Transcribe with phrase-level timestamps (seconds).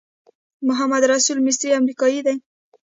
[0.67, 2.35] محمدرسول مصری امریکایی دی.